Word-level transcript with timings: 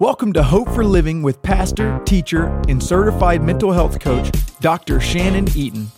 Welcome 0.00 0.32
to 0.32 0.42
Hope 0.42 0.70
for 0.70 0.82
Living 0.82 1.20
with 1.20 1.42
pastor, 1.42 2.00
teacher, 2.06 2.46
and 2.70 2.82
certified 2.82 3.42
mental 3.42 3.70
health 3.70 4.00
coach, 4.00 4.30
Dr. 4.60 4.98
Shannon 4.98 5.46
Eaton. 5.54 5.90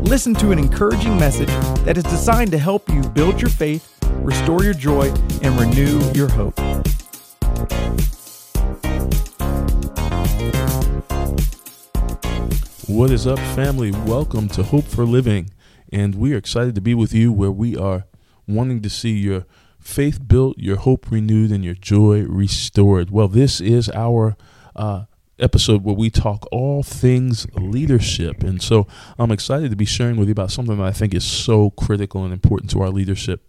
Listen 0.00 0.34
to 0.34 0.50
an 0.50 0.58
encouraging 0.58 1.16
message 1.16 1.46
that 1.84 1.96
is 1.96 2.02
designed 2.02 2.50
to 2.50 2.58
help 2.58 2.88
you 2.88 3.02
build 3.10 3.40
your 3.40 3.48
faith, 3.48 4.00
restore 4.14 4.64
your 4.64 4.74
joy, 4.74 5.14
and 5.42 5.56
renew 5.60 6.00
your 6.12 6.28
hope. 6.28 6.58
What 12.88 13.12
is 13.12 13.28
up, 13.28 13.38
family? 13.54 13.92
Welcome 13.92 14.48
to 14.48 14.64
Hope 14.64 14.86
for 14.86 15.04
Living. 15.04 15.50
And 15.92 16.16
we 16.16 16.34
are 16.34 16.36
excited 16.36 16.74
to 16.74 16.80
be 16.80 16.94
with 16.94 17.14
you 17.14 17.32
where 17.32 17.52
we 17.52 17.76
are 17.76 18.06
wanting 18.48 18.82
to 18.82 18.90
see 18.90 19.12
your 19.12 19.46
faith 19.86 20.26
built, 20.26 20.58
your 20.58 20.76
hope 20.76 21.10
renewed, 21.10 21.50
and 21.50 21.64
your 21.64 21.74
joy 21.74 22.22
restored. 22.22 23.10
Well, 23.10 23.28
this 23.28 23.60
is 23.60 23.88
our 23.90 24.36
uh, 24.74 25.04
episode 25.38 25.84
where 25.84 25.94
we 25.94 26.10
talk 26.10 26.46
all 26.50 26.82
things 26.82 27.46
leadership. 27.54 28.42
And 28.42 28.60
so 28.60 28.86
I'm 29.18 29.30
excited 29.30 29.70
to 29.70 29.76
be 29.76 29.84
sharing 29.84 30.16
with 30.16 30.28
you 30.28 30.32
about 30.32 30.50
something 30.50 30.76
that 30.76 30.84
I 30.84 30.92
think 30.92 31.14
is 31.14 31.24
so 31.24 31.70
critical 31.70 32.24
and 32.24 32.32
important 32.32 32.70
to 32.72 32.82
our 32.82 32.90
leadership. 32.90 33.42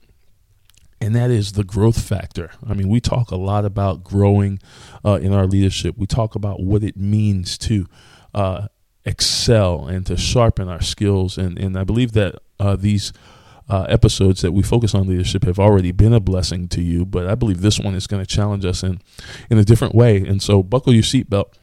And 1.00 1.16
that 1.16 1.30
is 1.30 1.54
the 1.54 1.64
growth 1.64 2.02
factor. 2.02 2.52
I 2.68 2.74
mean, 2.74 2.90
we 2.90 3.00
talk 3.00 3.32
a 3.32 3.36
lot 3.36 3.66
about 3.66 4.04
growing 4.04 4.60
uh, 5.06 5.20
in 5.22 5.34
our 5.34 5.46
leadership. 5.46 5.96
We 5.98 6.08
talk 6.08 6.36
about 6.36 6.62
what 6.62 6.84
it 6.84 6.98
means 6.98 7.58
to 7.60 7.88
uh, 8.34 8.68
excel 9.06 9.86
and 9.86 10.06
to 10.08 10.18
sharpen 10.18 10.70
our 10.70 10.82
skills. 10.82 11.38
And, 11.38 11.58
and 11.58 11.78
I 11.78 11.84
believe 11.84 12.14
that 12.14 12.36
uh, 12.60 12.76
these 12.76 13.14
uh, 13.70 13.84
episodes 13.90 14.42
that 14.42 14.54
we 14.54 14.64
focus 14.64 14.96
on 14.96 15.08
leadership 15.08 15.44
have 15.44 15.60
already 15.60 15.92
been 15.92 16.14
a 16.14 16.20
blessing 16.20 16.68
to 16.70 16.82
you, 16.82 17.06
but 17.06 17.28
I 17.28 17.36
believe 17.36 17.62
this 17.62 17.80
one 17.80 17.96
is 17.96 18.08
going 18.08 18.24
to 18.24 18.28
challenge 18.28 18.66
us 18.66 18.84
in, 18.84 19.02
in 19.50 19.58
a 19.58 19.64
different 19.64 19.94
way. 19.94 20.18
And 20.18 20.42
so, 20.42 20.64
buckle 20.64 20.94
your 20.94 21.04
seatbelt 21.04 21.54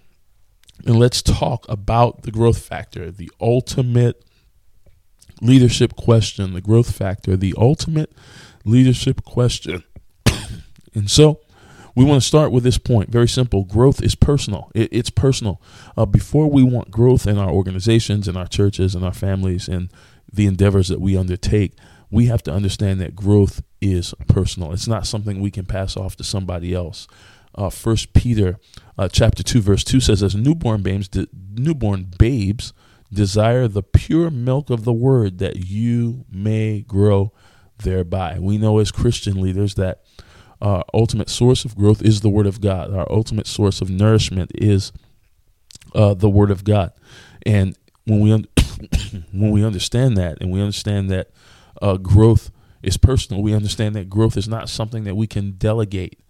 and 0.84 0.98
let's 0.98 1.22
talk 1.22 1.64
about 1.68 2.22
the 2.22 2.30
growth 2.30 2.58
factor, 2.58 3.10
the 3.10 3.30
ultimate 3.40 4.22
leadership 5.40 5.96
question, 5.96 6.52
the 6.52 6.60
growth 6.60 6.94
factor, 6.94 7.36
the 7.36 7.54
ultimate 7.56 8.12
leadership 8.64 9.24
question. 9.24 9.82
and 10.94 11.10
so, 11.10 11.40
we 11.96 12.04
want 12.04 12.20
to 12.20 12.26
start 12.26 12.50
with 12.50 12.64
this 12.64 12.78
point. 12.78 13.10
Very 13.10 13.28
simple. 13.28 13.64
Growth 13.64 14.02
is 14.02 14.14
personal. 14.14 14.70
It, 14.74 14.88
it's 14.92 15.10
personal. 15.10 15.62
Uh, 15.96 16.06
before 16.06 16.50
we 16.50 16.64
want 16.64 16.90
growth 16.90 17.26
in 17.26 17.38
our 17.38 17.50
organizations, 17.50 18.26
in 18.26 18.36
our 18.36 18.48
churches, 18.48 18.94
in 18.94 19.04
our 19.04 19.12
families, 19.12 19.68
and 19.68 19.90
the 20.32 20.46
endeavors 20.46 20.88
that 20.88 21.00
we 21.00 21.16
undertake, 21.16 21.74
we 22.14 22.26
have 22.26 22.44
to 22.44 22.52
understand 22.52 23.00
that 23.00 23.16
growth 23.16 23.60
is 23.80 24.14
personal. 24.28 24.72
It's 24.72 24.86
not 24.86 25.04
something 25.04 25.40
we 25.40 25.50
can 25.50 25.66
pass 25.66 25.96
off 25.96 26.14
to 26.16 26.24
somebody 26.24 26.72
else. 26.72 27.08
Uh, 27.56 27.70
First 27.70 28.12
Peter, 28.12 28.60
uh, 28.96 29.08
chapter 29.08 29.42
two, 29.42 29.60
verse 29.60 29.82
two 29.82 29.98
says, 29.98 30.22
"As 30.22 30.36
newborn 30.36 30.82
babes, 30.82 31.08
de- 31.08 31.26
newborn 31.56 32.06
babes 32.16 32.72
desire 33.12 33.66
the 33.66 33.82
pure 33.82 34.30
milk 34.30 34.70
of 34.70 34.84
the 34.84 34.92
word, 34.92 35.38
that 35.38 35.66
you 35.66 36.24
may 36.30 36.82
grow 36.82 37.32
thereby." 37.82 38.38
We 38.38 38.58
know 38.58 38.78
as 38.78 38.92
Christian 38.92 39.40
leaders 39.40 39.74
that 39.74 40.02
our 40.60 40.84
ultimate 40.94 41.28
source 41.28 41.64
of 41.64 41.76
growth 41.76 42.00
is 42.00 42.20
the 42.20 42.30
Word 42.30 42.46
of 42.46 42.60
God. 42.60 42.94
Our 42.94 43.10
ultimate 43.10 43.48
source 43.48 43.80
of 43.80 43.90
nourishment 43.90 44.52
is 44.54 44.92
uh, 45.96 46.14
the 46.14 46.30
Word 46.30 46.52
of 46.52 46.62
God, 46.62 46.92
and 47.44 47.76
when 48.04 48.20
we 48.20 48.32
un- 48.32 48.46
when 49.32 49.50
we 49.50 49.64
understand 49.64 50.16
that, 50.16 50.38
and 50.40 50.52
we 50.52 50.60
understand 50.60 51.10
that 51.10 51.30
uh, 51.82 51.96
growth 51.96 52.50
is 52.82 52.96
personal. 52.96 53.42
We 53.42 53.54
understand 53.54 53.94
that 53.96 54.10
growth 54.10 54.36
is 54.36 54.48
not 54.48 54.68
something 54.68 55.04
that 55.04 55.14
we 55.14 55.26
can 55.26 55.52
delegate. 55.52 56.20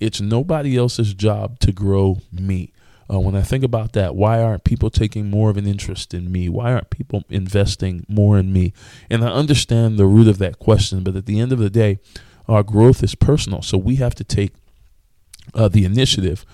It's 0.00 0.20
nobody 0.20 0.76
else's 0.76 1.14
job 1.14 1.58
to 1.60 1.72
grow 1.72 2.18
me. 2.32 2.72
Uh, 3.12 3.20
when 3.20 3.36
I 3.36 3.42
think 3.42 3.64
about 3.64 3.92
that, 3.92 4.16
why 4.16 4.42
aren't 4.42 4.64
people 4.64 4.88
taking 4.88 5.28
more 5.28 5.50
of 5.50 5.56
an 5.56 5.66
interest 5.66 6.14
in 6.14 6.32
me? 6.32 6.48
Why 6.48 6.72
aren't 6.72 6.90
people 6.90 7.24
investing 7.28 8.06
more 8.08 8.38
in 8.38 8.52
me? 8.52 8.72
And 9.10 9.22
I 9.22 9.28
understand 9.28 9.98
the 9.98 10.06
root 10.06 10.26
of 10.26 10.38
that 10.38 10.58
question, 10.58 11.04
but 11.04 11.16
at 11.16 11.26
the 11.26 11.38
end 11.38 11.52
of 11.52 11.58
the 11.58 11.68
day, 11.68 11.98
our 12.48 12.62
growth 12.62 13.02
is 13.02 13.14
personal. 13.14 13.60
So 13.60 13.76
we 13.76 13.96
have 13.96 14.14
to 14.14 14.24
take 14.24 14.52
uh, 15.52 15.68
the 15.68 15.84
initiative 15.84 16.46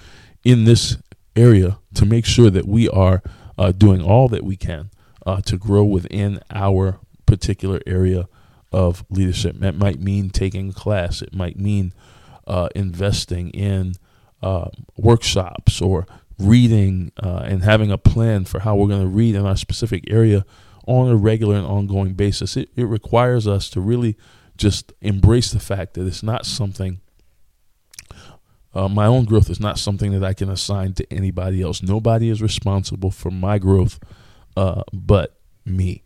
in 0.43 0.65
this 0.65 0.97
area 1.37 1.79
to 1.95 2.05
make 2.05 2.27
sure 2.27 2.51
that 2.51 2.67
we 2.67 2.89
are 2.89 3.23
uh, 3.57 3.73
doing 3.73 4.03
all 4.03 4.29
that 4.29 4.43
we 4.45 4.57
can 4.57 4.91
uh, 5.27 5.41
to 5.43 5.57
grow 5.57 5.85
within 5.85 6.41
our 6.51 6.99
particular 7.27 7.81
area 7.87 8.27
of 8.73 9.05
leadership. 9.11 9.57
That 9.59 9.77
might 9.77 10.01
mean 10.01 10.31
taking 10.31 10.71
a 10.71 10.73
class. 10.73 11.23
It 11.23 11.35
might 11.35 11.59
mean 11.59 11.93
uh, 12.47 12.69
investing 12.75 13.51
in 13.51 13.95
uh, 14.43 14.69
workshops 14.97 15.81
or 15.81 16.07
reading 16.39 17.13
uh, 17.23 17.43
and 17.45 17.63
having 17.63 17.91
a 17.91 17.99
plan 17.99 18.45
for 18.45 18.61
how 18.61 18.77
we're 18.77 18.89
going 18.89 19.03
to 19.03 19.07
read 19.07 19.35
in 19.35 19.45
our 19.45 19.57
specific 19.57 20.05
area 20.09 20.45
on 20.87 21.09
a 21.09 21.17
regular 21.17 21.57
and 21.57 21.67
ongoing 21.67 22.15
basis. 22.15 22.57
It, 22.57 22.71
it 22.77 22.85
requires 22.85 23.47
us 23.47 23.69
to 23.71 23.81
really 23.81 24.17
just 24.57 24.93
embrace 25.01 25.51
the 25.51 25.61
fact 25.61 25.95
that 25.95 26.07
it's 26.07 26.23
not 26.23 26.47
something. 26.47 27.01
Uh, 28.73 28.89
my 28.89 29.07
own 29.07 29.25
growth 29.25 29.51
is 29.51 29.61
not 29.61 29.79
something 29.79 30.13
that 30.13 30.25
I 30.25 30.33
can 30.33 30.49
assign 30.49 30.95
to 30.95 31.13
anybody 31.13 31.61
else. 31.61 31.83
Nobody 31.83 32.29
is 32.29 32.41
responsible 32.41 33.11
for 33.11 33.31
my 33.31 33.59
growth 33.59 33.99
uh, 34.57 34.83
but 34.93 35.39
me. 35.65 36.03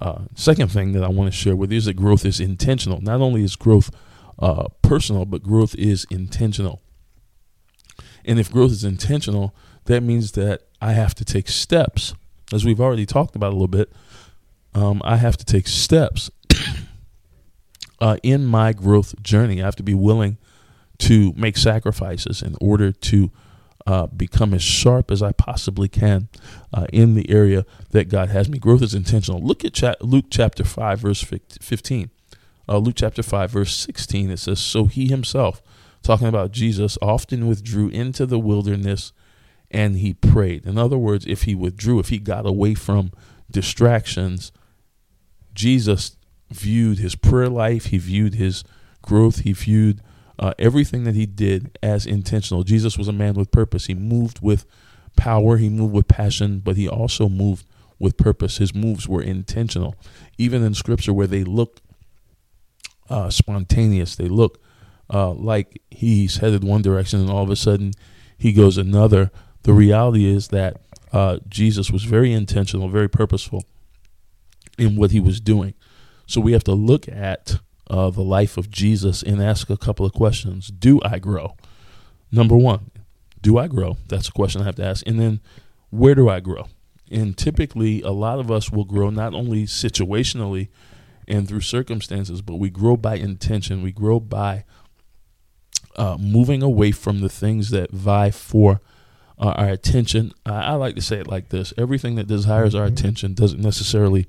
Uh, 0.00 0.22
second 0.34 0.68
thing 0.68 0.92
that 0.92 1.04
I 1.04 1.08
want 1.08 1.30
to 1.30 1.36
share 1.36 1.54
with 1.54 1.70
you 1.70 1.78
is 1.78 1.84
that 1.84 1.94
growth 1.94 2.24
is 2.24 2.40
intentional. 2.40 3.00
Not 3.00 3.20
only 3.20 3.44
is 3.44 3.54
growth 3.54 3.90
uh, 4.38 4.68
personal, 4.82 5.26
but 5.26 5.42
growth 5.42 5.74
is 5.74 6.06
intentional. 6.10 6.80
And 8.24 8.38
if 8.38 8.50
growth 8.50 8.72
is 8.72 8.84
intentional, 8.84 9.54
that 9.84 10.02
means 10.02 10.32
that 10.32 10.62
I 10.80 10.92
have 10.92 11.14
to 11.16 11.24
take 11.24 11.48
steps. 11.48 12.14
As 12.52 12.64
we've 12.64 12.80
already 12.80 13.06
talked 13.06 13.36
about 13.36 13.50
a 13.50 13.56
little 13.56 13.68
bit, 13.68 13.92
um, 14.74 15.02
I 15.04 15.16
have 15.16 15.36
to 15.36 15.44
take 15.44 15.66
steps 15.66 16.30
uh, 18.00 18.16
in 18.22 18.46
my 18.46 18.72
growth 18.72 19.20
journey. 19.22 19.60
I 19.60 19.64
have 19.64 19.76
to 19.76 19.82
be 19.82 19.94
willing 19.94 20.38
to 20.98 21.32
make 21.36 21.56
sacrifices 21.56 22.42
in 22.42 22.56
order 22.60 22.92
to 22.92 23.30
uh, 23.86 24.06
become 24.08 24.54
as 24.54 24.62
sharp 24.62 25.10
as 25.10 25.22
I 25.22 25.32
possibly 25.32 25.88
can 25.88 26.28
uh, 26.72 26.86
in 26.92 27.14
the 27.14 27.30
area 27.30 27.64
that 27.90 28.08
God 28.08 28.28
has 28.28 28.48
me. 28.48 28.58
Growth 28.58 28.82
is 28.82 28.94
intentional. 28.94 29.40
Look 29.40 29.64
at 29.64 29.74
cha- 29.74 29.94
Luke 30.00 30.26
chapter 30.30 30.64
5, 30.64 31.00
verse 31.00 31.22
15. 31.22 32.10
Uh, 32.68 32.78
Luke 32.78 32.94
chapter 32.96 33.22
5, 33.22 33.50
verse 33.50 33.76
16, 33.76 34.30
it 34.30 34.38
says, 34.38 34.60
So 34.60 34.84
he 34.84 35.08
himself, 35.08 35.62
talking 36.02 36.28
about 36.28 36.52
Jesus, 36.52 36.98
often 37.02 37.48
withdrew 37.48 37.88
into 37.88 38.26
the 38.26 38.38
wilderness 38.38 39.12
and 39.70 39.96
he 39.96 40.14
prayed. 40.14 40.66
In 40.66 40.78
other 40.78 40.98
words, 40.98 41.26
if 41.26 41.42
he 41.42 41.54
withdrew, 41.54 41.98
if 42.00 42.08
he 42.08 42.18
got 42.18 42.46
away 42.46 42.74
from 42.74 43.12
distractions, 43.50 44.52
Jesus 45.54 46.16
viewed 46.50 46.98
his 46.98 47.14
prayer 47.14 47.48
life, 47.48 47.86
he 47.86 47.98
viewed 47.98 48.34
his 48.34 48.64
growth, 49.02 49.40
he 49.40 49.52
viewed 49.52 50.00
uh, 50.40 50.54
everything 50.58 51.04
that 51.04 51.14
he 51.14 51.26
did 51.26 51.78
as 51.82 52.06
intentional. 52.06 52.64
Jesus 52.64 52.96
was 52.96 53.06
a 53.06 53.12
man 53.12 53.34
with 53.34 53.52
purpose. 53.52 53.86
He 53.86 53.94
moved 53.94 54.40
with 54.40 54.64
power, 55.16 55.58
he 55.58 55.68
moved 55.68 55.92
with 55.92 56.08
passion, 56.08 56.60
but 56.60 56.76
he 56.76 56.88
also 56.88 57.28
moved 57.28 57.66
with 57.98 58.16
purpose. 58.16 58.56
His 58.56 58.74
moves 58.74 59.06
were 59.06 59.22
intentional. 59.22 59.94
Even 60.38 60.64
in 60.64 60.72
scripture, 60.72 61.12
where 61.12 61.26
they 61.26 61.44
look 61.44 61.80
uh, 63.10 63.28
spontaneous, 63.28 64.16
they 64.16 64.28
look 64.28 64.58
uh, 65.12 65.32
like 65.32 65.82
he's 65.90 66.38
headed 66.38 66.64
one 66.64 66.80
direction 66.80 67.20
and 67.20 67.30
all 67.30 67.42
of 67.42 67.50
a 67.50 67.56
sudden 67.56 67.92
he 68.38 68.52
goes 68.54 68.78
another. 68.78 69.30
The 69.64 69.74
reality 69.74 70.24
is 70.24 70.48
that 70.48 70.80
uh, 71.12 71.40
Jesus 71.48 71.90
was 71.90 72.04
very 72.04 72.32
intentional, 72.32 72.88
very 72.88 73.08
purposeful 73.08 73.64
in 74.78 74.96
what 74.96 75.10
he 75.10 75.20
was 75.20 75.38
doing. 75.38 75.74
So 76.26 76.40
we 76.40 76.52
have 76.52 76.64
to 76.64 76.72
look 76.72 77.08
at 77.08 77.58
uh, 77.90 78.08
the 78.08 78.22
life 78.22 78.56
of 78.56 78.70
Jesus 78.70 79.22
and 79.22 79.42
ask 79.42 79.68
a 79.68 79.76
couple 79.76 80.06
of 80.06 80.12
questions. 80.12 80.68
Do 80.68 81.00
I 81.04 81.18
grow? 81.18 81.56
Number 82.30 82.56
one, 82.56 82.92
do 83.42 83.58
I 83.58 83.66
grow? 83.66 83.96
That's 84.08 84.28
a 84.28 84.32
question 84.32 84.62
I 84.62 84.64
have 84.64 84.76
to 84.76 84.84
ask. 84.84 85.06
And 85.06 85.18
then, 85.18 85.40
where 85.90 86.14
do 86.14 86.28
I 86.28 86.38
grow? 86.38 86.68
And 87.10 87.36
typically, 87.36 88.00
a 88.02 88.12
lot 88.12 88.38
of 88.38 88.50
us 88.50 88.70
will 88.70 88.84
grow 88.84 89.10
not 89.10 89.34
only 89.34 89.64
situationally 89.64 90.68
and 91.26 91.48
through 91.48 91.62
circumstances, 91.62 92.40
but 92.42 92.56
we 92.56 92.70
grow 92.70 92.96
by 92.96 93.16
intention. 93.16 93.82
We 93.82 93.90
grow 93.90 94.20
by 94.20 94.64
uh, 95.96 96.16
moving 96.20 96.62
away 96.62 96.92
from 96.92 97.20
the 97.20 97.28
things 97.28 97.70
that 97.70 97.90
vie 97.90 98.30
for 98.30 98.80
uh, 99.36 99.54
our 99.56 99.68
attention. 99.68 100.32
I, 100.46 100.60
I 100.60 100.72
like 100.74 100.94
to 100.94 101.02
say 101.02 101.18
it 101.18 101.26
like 101.26 101.48
this 101.48 101.72
everything 101.76 102.14
that 102.14 102.28
desires 102.28 102.76
our 102.76 102.84
attention 102.84 103.34
doesn't 103.34 103.60
necessarily 103.60 104.28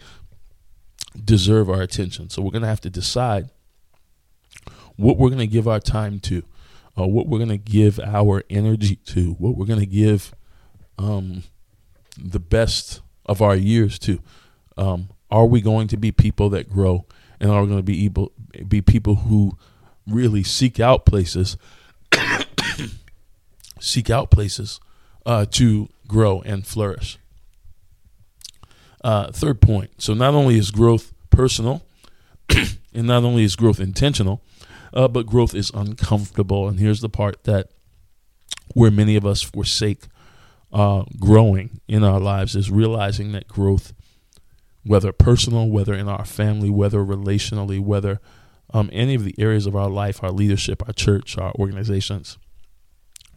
deserve 1.23 1.69
our 1.69 1.81
attention. 1.81 2.29
So 2.29 2.41
we're 2.41 2.51
going 2.51 2.63
to 2.63 2.67
have 2.67 2.81
to 2.81 2.89
decide 2.89 3.49
what 4.95 5.17
we're 5.17 5.29
going 5.29 5.39
to 5.39 5.47
give 5.47 5.67
our 5.67 5.79
time 5.79 6.19
to, 6.21 6.43
uh, 6.97 7.07
what 7.07 7.27
we're 7.27 7.39
going 7.39 7.49
to 7.49 7.57
give 7.57 7.99
our 7.99 8.43
energy 8.49 8.95
to, 8.97 9.33
what 9.33 9.55
we're 9.55 9.65
going 9.65 9.79
to 9.79 9.85
give 9.85 10.33
um, 10.97 11.43
the 12.17 12.39
best 12.39 13.01
of 13.25 13.41
our 13.41 13.55
years 13.55 13.97
to. 13.99 14.21
Um, 14.77 15.09
are 15.29 15.45
we 15.45 15.61
going 15.61 15.87
to 15.89 15.97
be 15.97 16.11
people 16.11 16.49
that 16.49 16.69
grow, 16.69 17.05
and 17.39 17.49
are 17.49 17.61
we 17.61 17.67
going 17.67 17.79
to 17.79 17.83
be 17.83 18.05
able 18.05 18.31
be 18.67 18.81
people 18.81 19.15
who 19.15 19.57
really 20.05 20.43
seek 20.43 20.79
out 20.79 21.05
places? 21.05 21.57
seek 23.79 24.09
out 24.09 24.29
places 24.29 24.79
uh, 25.25 25.45
to 25.51 25.89
grow 26.07 26.41
and 26.41 26.67
flourish. 26.67 27.17
Uh, 29.03 29.31
third 29.31 29.61
point. 29.61 30.01
So 30.01 30.13
not 30.13 30.33
only 30.33 30.57
is 30.57 30.69
growth 30.71 31.13
personal, 31.29 31.81
and 32.49 33.07
not 33.07 33.23
only 33.23 33.43
is 33.43 33.55
growth 33.55 33.79
intentional, 33.79 34.41
uh, 34.93 35.07
but 35.07 35.25
growth 35.25 35.55
is 35.55 35.71
uncomfortable. 35.73 36.67
And 36.67 36.79
here's 36.79 37.01
the 37.01 37.09
part 37.09 37.43
that 37.45 37.69
where 38.73 38.91
many 38.91 39.15
of 39.15 39.25
us 39.25 39.41
forsake 39.41 40.03
uh, 40.71 41.03
growing 41.19 41.81
in 41.87 42.03
our 42.03 42.19
lives 42.19 42.55
is 42.55 42.71
realizing 42.71 43.31
that 43.31 43.47
growth, 43.47 43.93
whether 44.83 45.11
personal, 45.11 45.69
whether 45.69 45.93
in 45.93 46.07
our 46.07 46.25
family, 46.25 46.69
whether 46.69 46.99
relationally, 46.99 47.79
whether 47.79 48.19
um, 48.73 48.89
any 48.93 49.15
of 49.15 49.23
the 49.23 49.35
areas 49.37 49.65
of 49.65 49.75
our 49.75 49.89
life, 49.89 50.23
our 50.23 50.31
leadership, 50.31 50.81
our 50.87 50.93
church, 50.93 51.37
our 51.37 51.53
organizations, 51.55 52.37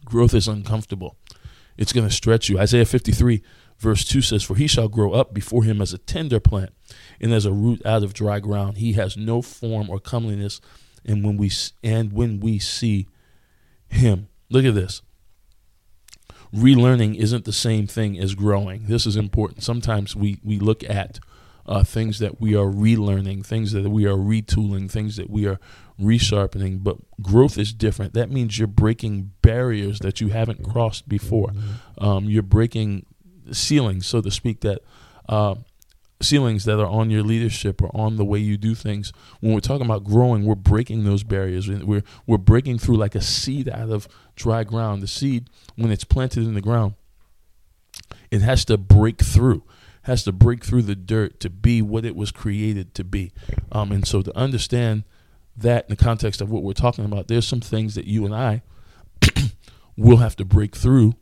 growth 0.05 0.33
is 0.33 0.47
uncomfortable. 0.47 1.17
It's 1.77 1.91
going 1.91 2.07
to 2.07 2.13
stretch 2.13 2.47
you. 2.47 2.57
Isaiah 2.57 2.85
53, 2.85 3.43
verse 3.77 4.03
2 4.05 4.21
says, 4.21 4.43
For 4.43 4.55
he 4.55 4.67
shall 4.67 4.87
grow 4.87 5.13
up 5.13 5.33
before 5.33 5.63
him 5.63 5.81
as 5.81 5.93
a 5.93 5.97
tender 5.97 6.39
plant, 6.39 6.73
and 7.19 7.33
as 7.33 7.45
a 7.45 7.51
root 7.51 7.85
out 7.85 8.03
of 8.03 8.13
dry 8.13 8.39
ground. 8.39 8.77
He 8.77 8.93
has 8.93 9.17
no 9.17 9.41
form 9.41 9.89
or 9.89 9.99
comeliness, 9.99 10.61
and 11.03 11.23
when 11.23 11.37
we 11.37 11.51
and 11.83 12.13
when 12.13 12.39
we 12.39 12.59
see 12.59 13.07
him, 13.87 14.27
look 14.49 14.65
at 14.65 14.75
this 14.75 15.01
relearning 16.55 17.15
isn't 17.15 17.45
the 17.45 17.53
same 17.53 17.85
thing 17.87 18.17
as 18.17 18.33
growing. 18.33 18.85
This 18.85 19.05
is 19.05 19.15
important. 19.15 19.63
Sometimes 19.63 20.15
we, 20.15 20.39
we 20.43 20.57
look 20.57 20.83
at 20.83 21.19
uh, 21.65 21.83
things 21.83 22.19
that 22.19 22.39
we 22.39 22.55
are 22.55 22.65
relearning, 22.65 23.45
things 23.45 23.71
that 23.73 23.89
we 23.89 24.05
are 24.05 24.15
retooling, 24.15 24.89
things 24.89 25.17
that 25.17 25.29
we 25.29 25.45
are 25.45 25.59
resharpening, 25.99 26.83
but 26.83 26.97
growth 27.21 27.57
is 27.57 27.73
different. 27.73 28.13
That 28.13 28.29
means 28.29 28.59
you're 28.59 28.67
breaking 28.67 29.31
barriers 29.41 29.99
that 29.99 30.21
you 30.21 30.29
haven't 30.29 30.63
crossed 30.63 31.09
before. 31.09 31.51
Um, 31.97 32.25
you're 32.25 32.43
breaking 32.43 33.05
ceilings, 33.51 34.07
so 34.07 34.21
to 34.21 34.31
speak, 34.31 34.61
that 34.61 34.81
uh, 35.27 35.55
ceilings 36.21 36.65
that 36.65 36.79
are 36.79 36.87
on 36.87 37.09
your 37.09 37.23
leadership 37.23 37.81
or 37.81 37.89
on 37.95 38.17
the 38.17 38.25
way 38.25 38.39
you 38.39 38.57
do 38.57 38.75
things. 38.75 39.11
When 39.39 39.53
we're 39.53 39.59
talking 39.59 39.85
about 39.85 40.03
growing, 40.03 40.45
we're 40.45 40.55
breaking 40.55 41.03
those 41.03 41.23
barriers. 41.23 41.69
We're 41.69 42.03
we're 42.25 42.37
breaking 42.37 42.79
through 42.79 42.97
like 42.97 43.15
a 43.15 43.21
seed 43.21 43.69
out 43.69 43.89
of 43.89 44.07
dry 44.35 44.63
ground. 44.63 45.01
The 45.01 45.07
seed, 45.07 45.49
when 45.75 45.91
it's 45.91 46.03
planted 46.03 46.45
in 46.45 46.53
the 46.53 46.61
ground, 46.61 46.95
it 48.31 48.41
has 48.41 48.65
to 48.65 48.77
break 48.77 49.21
through, 49.21 49.63
has 50.03 50.23
to 50.23 50.31
break 50.31 50.63
through 50.63 50.83
the 50.83 50.95
dirt 50.95 51.39
to 51.41 51.49
be 51.49 51.81
what 51.81 52.05
it 52.05 52.15
was 52.15 52.31
created 52.31 52.93
to 52.95 53.03
be. 53.03 53.31
Um, 53.71 53.91
and 53.91 54.07
so 54.07 54.21
to 54.21 54.35
understand 54.37 55.03
that 55.57 55.85
in 55.85 55.95
the 55.95 56.03
context 56.03 56.41
of 56.41 56.49
what 56.49 56.63
we're 56.63 56.73
talking 56.73 57.05
about, 57.05 57.27
there's 57.27 57.47
some 57.47 57.61
things 57.61 57.95
that 57.95 58.05
you 58.05 58.25
and 58.25 58.35
I 58.35 58.61
will 59.97 60.17
have 60.17 60.35
to 60.37 60.45
break 60.45 60.75
through 60.75 61.15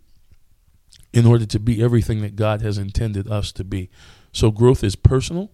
in 1.13 1.25
order 1.25 1.45
to 1.45 1.59
be 1.59 1.81
everything 1.81 2.21
that 2.21 2.35
God 2.35 2.61
has 2.61 2.77
intended 2.77 3.29
us 3.29 3.51
to 3.53 3.63
be. 3.63 3.89
So 4.31 4.51
growth 4.51 4.83
is 4.83 4.95
personal, 4.95 5.51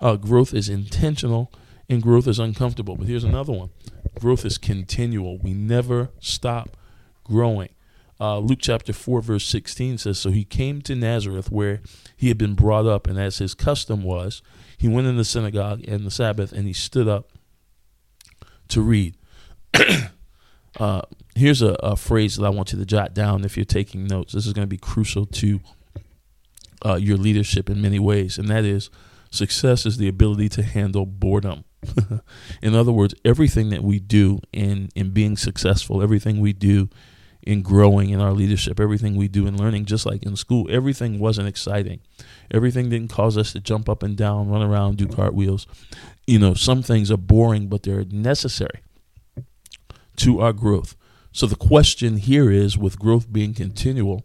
uh, 0.00 0.16
growth 0.16 0.52
is 0.52 0.68
intentional, 0.68 1.52
and 1.88 2.02
growth 2.02 2.26
is 2.26 2.38
uncomfortable. 2.38 2.96
But 2.96 3.06
here's 3.06 3.24
another 3.24 3.52
one 3.52 3.70
growth 4.18 4.44
is 4.44 4.58
continual. 4.58 5.38
We 5.38 5.54
never 5.54 6.10
stop 6.20 6.76
growing. 7.24 7.70
Uh, 8.18 8.38
Luke 8.38 8.60
chapter 8.62 8.94
4, 8.94 9.20
verse 9.20 9.46
16 9.46 9.98
says 9.98 10.18
So 10.18 10.30
he 10.30 10.44
came 10.44 10.80
to 10.82 10.94
Nazareth 10.94 11.50
where 11.52 11.82
he 12.16 12.28
had 12.28 12.38
been 12.38 12.54
brought 12.54 12.86
up, 12.86 13.06
and 13.06 13.18
as 13.18 13.38
his 13.38 13.54
custom 13.54 14.02
was, 14.02 14.42
he 14.78 14.88
went 14.88 15.06
in 15.06 15.16
the 15.16 15.24
synagogue 15.24 15.84
and 15.86 16.04
the 16.04 16.10
Sabbath, 16.10 16.52
and 16.52 16.66
he 16.66 16.72
stood 16.72 17.08
up 17.08 17.30
to 18.68 18.80
read. 18.80 19.16
uh, 20.78 21.02
here's 21.34 21.62
a, 21.62 21.72
a, 21.80 21.96
phrase 21.96 22.36
that 22.36 22.44
I 22.44 22.50
want 22.50 22.72
you 22.72 22.78
to 22.78 22.84
jot 22.84 23.14
down 23.14 23.44
if 23.44 23.56
you're 23.56 23.64
taking 23.64 24.06
notes. 24.06 24.34
This 24.34 24.46
is 24.46 24.52
going 24.52 24.64
to 24.64 24.70
be 24.70 24.76
crucial 24.76 25.26
to 25.26 25.60
uh, 26.84 26.96
your 26.96 27.16
leadership 27.16 27.70
in 27.70 27.80
many 27.80 27.98
ways, 27.98 28.38
and 28.38 28.48
that 28.48 28.64
is 28.64 28.90
success 29.30 29.86
is 29.86 29.96
the 29.96 30.08
ability 30.08 30.48
to 30.50 30.62
handle 30.62 31.06
boredom. 31.06 31.64
in 32.62 32.74
other 32.74 32.92
words, 32.92 33.14
everything 33.24 33.70
that 33.70 33.82
we 33.82 33.98
do 33.98 34.40
in 34.52 34.88
in 34.94 35.10
being 35.10 35.36
successful, 35.36 36.02
everything 36.02 36.40
we 36.40 36.52
do 36.52 36.88
in 37.42 37.62
growing 37.62 38.10
in 38.10 38.20
our 38.20 38.32
leadership, 38.32 38.80
everything 38.80 39.14
we 39.14 39.28
do 39.28 39.46
in 39.46 39.56
learning, 39.56 39.84
just 39.84 40.04
like 40.04 40.24
in 40.24 40.34
school, 40.34 40.66
everything 40.68 41.18
wasn't 41.18 41.46
exciting. 41.46 42.00
Everything 42.50 42.90
didn't 42.90 43.08
cause 43.08 43.38
us 43.38 43.52
to 43.52 43.60
jump 43.60 43.88
up 43.88 44.02
and 44.02 44.16
down, 44.16 44.48
run 44.48 44.62
around, 44.62 44.96
do 44.96 45.06
cartwheels. 45.06 45.66
You 46.26 46.40
know, 46.40 46.54
some 46.54 46.82
things 46.82 47.10
are 47.10 47.16
boring, 47.16 47.68
but 47.68 47.84
they're 47.84 48.04
necessary 48.04 48.80
to 50.16 50.40
our 50.40 50.52
growth. 50.52 50.96
So 51.32 51.46
the 51.46 51.56
question 51.56 52.16
here 52.16 52.50
is 52.50 52.78
with 52.78 52.98
growth 52.98 53.32
being 53.32 53.54
continual, 53.54 54.24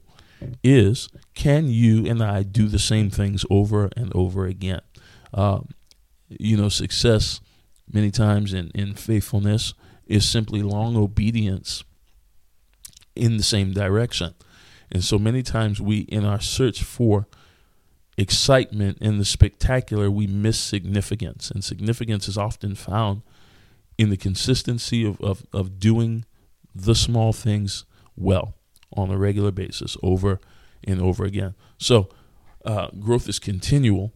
is 0.64 1.10
can 1.36 1.70
you 1.70 2.06
and 2.06 2.24
I 2.24 2.44
do 2.44 2.68
the 2.68 2.80
same 2.80 3.10
things 3.10 3.46
over 3.50 3.90
and 3.96 4.12
over 4.16 4.46
again? 4.46 4.82
Um, 5.34 5.70
you 6.30 6.58
know, 6.58 6.70
success 6.70 7.42
many 7.92 8.12
times 8.12 8.54
in, 8.54 8.72
in 8.74 8.96
faithfulness 8.96 9.74
is 10.08 10.28
simply 10.28 10.62
long 10.62 10.96
obedience 10.96 11.84
in 13.16 13.38
the 13.38 13.44
same 13.44 13.74
direction. 13.74 14.34
And 14.92 15.04
so 15.04 15.18
many 15.18 15.44
times 15.44 15.82
we, 15.82 16.00
in 16.00 16.26
our 16.26 16.42
search 16.42 16.84
for 16.84 17.28
excitement 18.18 18.98
in 19.00 19.18
the 19.18 19.26
spectacular, 19.26 20.12
we 20.12 20.28
miss 20.28 20.60
significance. 20.60 21.50
And 21.50 21.64
significance 21.64 22.28
is 22.28 22.38
often 22.38 22.76
found 22.76 23.22
in 24.02 24.10
the 24.10 24.18
consistency 24.18 25.06
of, 25.06 25.22
of, 25.22 25.46
of 25.54 25.80
doing 25.80 26.26
the 26.74 26.96
small 26.96 27.32
things 27.32 27.86
well 28.16 28.56
on 28.98 29.12
a 29.12 29.18
regular 29.18 29.52
basis 29.52 29.96
over 30.02 30.40
and 30.84 31.00
over 31.00 31.24
again. 31.24 31.54
So, 31.78 32.10
uh, 32.66 32.88
growth 33.00 33.30
is 33.30 33.38
continual. 33.38 34.12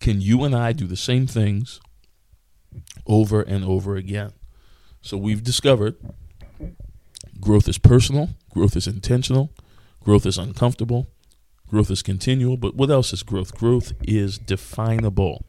Can 0.00 0.20
you 0.20 0.42
and 0.42 0.52
I 0.52 0.72
do 0.72 0.88
the 0.88 0.96
same 0.96 1.28
things 1.28 1.80
over 3.06 3.40
and 3.40 3.64
over 3.64 3.94
again? 3.94 4.32
So, 5.00 5.16
we've 5.16 5.44
discovered 5.44 5.94
growth 7.40 7.68
is 7.68 7.78
personal, 7.78 8.30
growth 8.52 8.74
is 8.74 8.88
intentional, 8.88 9.52
growth 10.02 10.26
is 10.26 10.38
uncomfortable, 10.38 11.08
growth 11.68 11.92
is 11.92 12.02
continual. 12.02 12.56
But 12.56 12.74
what 12.74 12.90
else 12.90 13.12
is 13.12 13.22
growth? 13.22 13.56
Growth 13.56 13.92
is 14.02 14.38
definable. 14.38 15.46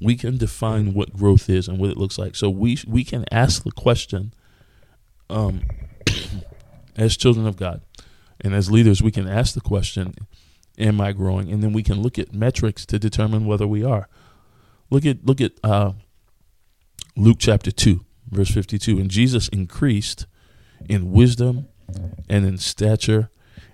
We 0.00 0.16
can 0.16 0.36
define 0.36 0.94
what 0.94 1.14
growth 1.14 1.48
is 1.48 1.68
and 1.68 1.78
what 1.78 1.90
it 1.90 1.96
looks 1.96 2.18
like. 2.18 2.36
So, 2.36 2.50
we, 2.50 2.78
we 2.86 3.04
can 3.04 3.24
ask 3.30 3.64
the 3.64 3.72
question 3.72 4.34
um, 5.30 5.62
as 6.96 7.16
children 7.16 7.46
of 7.46 7.56
God 7.56 7.82
and 8.40 8.54
as 8.54 8.70
leaders, 8.70 9.02
we 9.02 9.10
can 9.10 9.28
ask 9.28 9.54
the 9.54 9.60
question, 9.60 10.14
Am 10.78 11.00
I 11.00 11.12
growing? 11.12 11.50
And 11.50 11.62
then 11.62 11.72
we 11.72 11.82
can 11.82 12.02
look 12.02 12.18
at 12.18 12.34
metrics 12.34 12.84
to 12.86 12.98
determine 12.98 13.46
whether 13.46 13.66
we 13.66 13.82
are. 13.82 14.08
Look 14.90 15.06
at 15.06 15.24
look 15.24 15.40
at 15.40 15.52
uh, 15.64 15.92
Luke 17.16 17.38
chapter 17.40 17.70
2, 17.70 18.04
verse 18.30 18.50
52. 18.50 18.98
And 18.98 19.10
Jesus 19.10 19.48
increased 19.48 20.26
in 20.86 21.12
wisdom 21.12 21.68
and 22.28 22.44
in 22.44 22.58
stature 22.58 23.30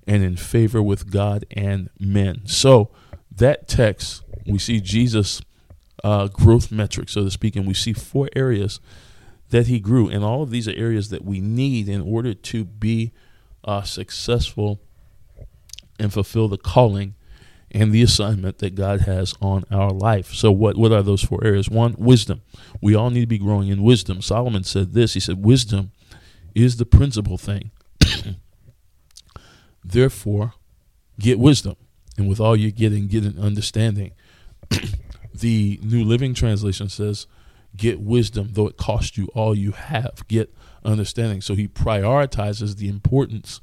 and 0.06 0.22
in 0.22 0.36
favor 0.36 0.80
with 0.80 1.10
God 1.10 1.44
and 1.50 1.90
men. 1.98 2.42
So 2.46 2.90
that 3.34 3.66
text, 3.66 4.22
we 4.46 4.58
see 4.58 4.80
Jesus' 4.80 5.42
uh, 6.04 6.28
growth 6.28 6.70
metrics, 6.72 7.12
so 7.12 7.24
to 7.24 7.30
speak, 7.30 7.56
and 7.56 7.66
we 7.66 7.74
see 7.74 7.92
four 7.92 8.28
areas 8.34 8.80
that 9.50 9.66
he 9.66 9.78
grew. 9.78 10.08
And 10.08 10.24
all 10.24 10.42
of 10.42 10.50
these 10.50 10.66
are 10.66 10.74
areas 10.74 11.10
that 11.10 11.24
we 11.24 11.40
need 11.40 11.88
in 11.88 12.00
order 12.00 12.34
to 12.34 12.64
be 12.64 13.12
uh, 13.64 13.82
successful 13.82 14.80
and 15.98 16.12
fulfill 16.12 16.48
the 16.48 16.58
calling 16.58 17.14
and 17.70 17.92
the 17.92 18.02
assignment 18.02 18.58
that 18.58 18.74
God 18.74 19.02
has 19.02 19.34
on 19.40 19.64
our 19.70 19.90
life. 19.90 20.32
So, 20.34 20.50
what, 20.50 20.76
what 20.76 20.92
are 20.92 21.02
those 21.02 21.22
four 21.22 21.42
areas? 21.44 21.70
One, 21.70 21.94
wisdom. 21.98 22.42
We 22.80 22.94
all 22.94 23.10
need 23.10 23.22
to 23.22 23.26
be 23.26 23.38
growing 23.38 23.68
in 23.68 23.82
wisdom. 23.82 24.20
Solomon 24.20 24.64
said 24.64 24.92
this 24.92 25.14
He 25.14 25.20
said, 25.20 25.44
Wisdom 25.44 25.92
is 26.54 26.76
the 26.76 26.84
principal 26.84 27.38
thing. 27.38 27.70
Therefore, 29.84 30.54
get 31.18 31.38
wisdom. 31.38 31.76
And 32.18 32.28
with 32.28 32.40
all 32.40 32.54
you're 32.54 32.70
getting, 32.70 33.06
get 33.06 33.24
an 33.24 33.38
understanding. 33.38 34.12
The 35.34 35.78
New 35.82 36.04
Living 36.04 36.34
Translation 36.34 36.88
says, 36.88 37.26
Get 37.74 38.00
wisdom, 38.00 38.50
though 38.52 38.66
it 38.66 38.76
cost 38.76 39.16
you 39.16 39.26
all 39.28 39.54
you 39.54 39.72
have. 39.72 40.26
Get 40.28 40.54
understanding. 40.84 41.40
So 41.40 41.54
he 41.54 41.68
prioritizes 41.68 42.76
the 42.76 42.88
importance 42.88 43.60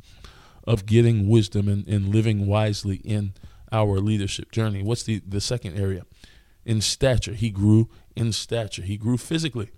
of 0.63 0.85
getting 0.85 1.27
wisdom 1.27 1.67
and, 1.67 1.87
and 1.87 2.09
living 2.09 2.47
wisely 2.47 2.97
in 2.97 3.33
our 3.71 3.99
leadership 3.99 4.51
journey. 4.51 4.83
What's 4.83 5.03
the, 5.03 5.21
the 5.27 5.41
second 5.41 5.79
area? 5.79 6.05
In 6.65 6.81
stature. 6.81 7.33
He 7.33 7.49
grew 7.49 7.89
in 8.15 8.33
stature, 8.33 8.81
he 8.81 8.97
grew 8.97 9.17
physically. 9.17 9.69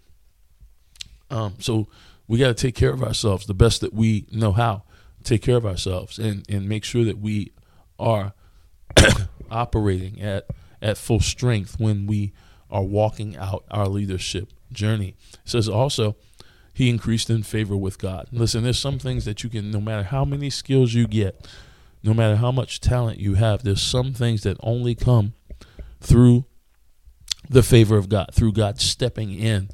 Um, 1.29 1.55
so 1.59 1.87
we 2.27 2.39
got 2.39 2.47
to 2.47 2.53
take 2.53 2.75
care 2.75 2.91
of 2.91 3.03
ourselves 3.03 3.45
the 3.45 3.53
best 3.53 3.81
that 3.81 3.93
we 3.93 4.25
know 4.31 4.51
how. 4.51 4.83
Take 5.23 5.43
care 5.43 5.57
of 5.57 5.65
ourselves 5.65 6.17
and, 6.17 6.43
and 6.49 6.67
make 6.67 6.83
sure 6.83 7.03
that 7.05 7.19
we 7.19 7.53
are 7.99 8.33
operating 9.51 10.21
at, 10.21 10.47
at 10.81 10.97
full 10.97 11.19
strength 11.19 11.79
when 11.79 12.07
we 12.07 12.33
are 12.69 12.83
walking 12.83 13.35
out 13.37 13.63
our 13.69 13.87
leadership 13.87 14.49
journey. 14.71 15.15
It 15.33 15.39
says 15.45 15.67
also, 15.67 16.15
he 16.73 16.89
increased 16.89 17.29
in 17.29 17.43
favor 17.43 17.75
with 17.75 17.99
God. 17.99 18.27
Listen, 18.31 18.63
there's 18.63 18.79
some 18.79 18.97
things 18.97 19.25
that 19.25 19.43
you 19.43 19.49
can, 19.49 19.71
no 19.71 19.81
matter 19.81 20.03
how 20.03 20.23
many 20.23 20.49
skills 20.49 20.93
you 20.93 21.07
get, 21.07 21.47
no 22.03 22.13
matter 22.13 22.37
how 22.37 22.51
much 22.51 22.79
talent 22.79 23.19
you 23.19 23.35
have, 23.35 23.63
there's 23.63 23.81
some 23.81 24.13
things 24.13 24.43
that 24.43 24.57
only 24.61 24.95
come 24.95 25.33
through 25.99 26.45
the 27.49 27.61
favor 27.61 27.97
of 27.97 28.09
God, 28.09 28.29
through 28.33 28.53
God 28.53 28.79
stepping 28.79 29.31
in 29.33 29.69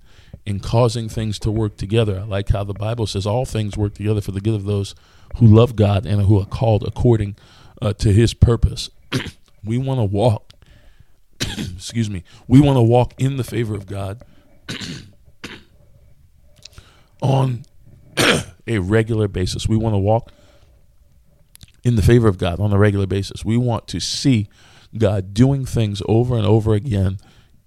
and 0.46 0.64
causing 0.64 1.08
things 1.08 1.38
to 1.40 1.52
work 1.52 1.78
together. 1.78 2.20
I 2.20 2.24
like 2.24 2.50
how 2.50 2.64
the 2.64 2.74
Bible 2.74 3.06
says 3.06 3.26
all 3.26 3.46
things 3.46 3.78
work 3.78 3.94
together 3.94 4.22
for 4.22 4.32
the 4.32 4.42
good 4.42 4.56
of 4.56 4.66
those 4.66 4.96
who 5.38 5.46
love 5.46 5.76
God 5.76 6.06
and 6.06 6.22
who 6.22 6.40
are 6.40 6.46
called 6.46 6.84
according 6.88 7.36
uh, 7.82 7.94
to 7.94 8.12
his 8.12 8.34
purpose. 8.34 8.90
we 9.64 9.78
want 9.78 10.00
to 10.00 10.06
walk, 10.06 10.47
excuse 11.76 12.10
me, 12.10 12.24
we 12.48 12.62
want 12.62 12.78
to 12.78 12.82
walk 12.82 13.14
in 13.18 13.38
the 13.38 13.44
favor 13.44 13.76
of 13.76 13.86
God 13.86 14.24
on 17.22 17.64
a 18.68 18.80
regular 18.80 19.28
basis. 19.28 19.68
We 19.68 19.78
want 19.78 19.94
to 19.94 20.00
walk 20.00 20.32
in 21.84 21.96
the 21.96 22.02
favor 22.02 22.28
of 22.28 22.38
God 22.38 22.60
on 22.60 22.74
a 22.74 22.78
regular 22.78 23.08
basis. 23.08 23.46
We 23.46 23.58
want 23.58 23.88
to 23.90 24.00
see 24.00 24.50
God 24.98 25.34
doing 25.34 25.66
things 25.66 26.02
over 26.08 26.36
and 26.36 26.46
over 26.46 26.74
again 26.74 27.18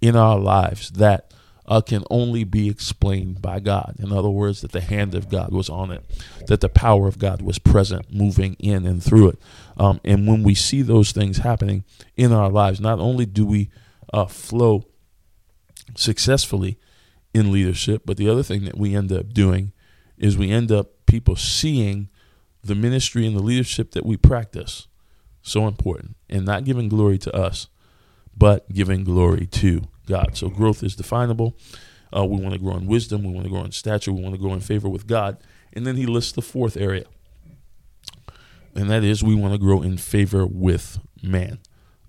in 0.01 0.17
our 0.17 0.39
lives 0.39 0.91
that 0.93 1.33
uh, 1.67 1.81
can 1.81 2.05
only 2.11 2.45
be 2.45 2.69
explained 2.69 3.41
by 3.41 3.61
God. 3.61 3.97
In 3.99 4.13
other 4.13 4.29
words, 4.29 4.61
that 4.61 4.73
the 4.73 4.81
hand 4.81 5.15
of 5.15 5.29
God 5.29 5.53
was 5.53 5.69
on 5.69 5.91
it, 5.91 6.05
that 6.47 6.61
the 6.61 6.69
power 6.69 7.07
of 7.07 7.19
God 7.19 7.43
was 7.43 7.59
present, 7.59 8.13
moving 8.13 8.55
in 8.59 8.87
and 8.87 9.03
through 9.03 9.29
it. 9.29 9.39
Um, 9.77 10.01
and 10.05 10.27
when 10.27 10.43
we 10.43 10.55
see 10.55 10.83
those 10.83 11.13
things 11.13 11.39
happening 11.39 11.85
in 12.17 12.33
our 12.33 12.51
lives, 12.51 12.81
not 12.81 12.99
only 12.99 13.27
do 13.27 13.47
we 13.47 13.71
uh, 14.13 14.27
flow 14.27 14.85
successfully 15.97 16.79
in 17.33 17.53
leadership, 17.53 18.03
but 18.05 18.17
the 18.17 18.29
other 18.29 18.43
thing 18.43 18.65
that 18.65 18.77
we 18.77 18.95
end 18.95 19.13
up 19.13 19.33
doing 19.33 19.73
is 20.19 20.37
we 20.37 20.51
end 20.51 20.73
up 20.73 21.07
people 21.07 21.37
seeing 21.37 22.09
the 22.63 22.75
ministry 22.75 23.27
and 23.27 23.37
the 23.37 23.43
leadership 23.43 23.93
that 23.93 24.05
we 24.05 24.17
practice 24.17 24.87
so 25.43 25.67
important 25.67 26.17
and 26.29 26.45
not 26.45 26.65
giving 26.65 26.89
glory 26.89 27.19
to 27.19 27.35
us, 27.35 27.69
but 28.37 28.71
giving 28.73 29.05
glory 29.05 29.47
to 29.47 29.83
God. 30.11 30.37
So 30.37 30.49
growth 30.49 30.83
is 30.83 30.97
definable. 30.97 31.57
Uh, 32.15 32.25
we 32.25 32.41
want 32.41 32.53
to 32.53 32.59
grow 32.59 32.77
in 32.77 32.87
wisdom. 32.87 33.23
We 33.23 33.33
want 33.33 33.45
to 33.45 33.51
grow 33.51 33.65
in 33.65 33.73
stature. 33.73 34.13
We 34.13 34.21
want 34.21 34.35
to 34.35 34.41
grow 34.41 34.53
in 34.53 34.61
favor 34.61 34.89
with 34.89 35.07
God. 35.07 35.39
And 35.73 35.87
then 35.87 35.97
he 35.97 36.07
lists 36.07 36.33
the 36.33 36.43
fourth 36.43 36.77
area, 36.77 37.05
and 38.75 38.91
that 38.91 39.05
is 39.05 39.23
we 39.23 39.37
want 39.37 39.55
to 39.55 39.59
grow 39.59 39.83
in 39.83 39.97
favor 39.97 40.45
with 40.45 40.99
man. 41.23 41.61